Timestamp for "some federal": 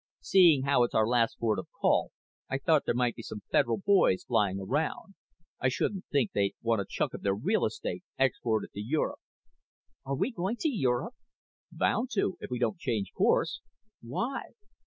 3.21-3.77